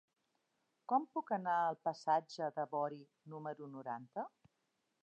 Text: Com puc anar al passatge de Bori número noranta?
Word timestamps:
Com 0.93 1.05
puc 1.17 1.29
anar 1.37 1.59
al 1.67 1.77
passatge 1.89 2.49
de 2.59 2.67
Bori 2.73 3.01
número 3.35 3.71
noranta? 3.77 4.27